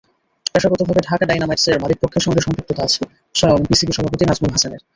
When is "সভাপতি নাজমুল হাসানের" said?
3.93-4.81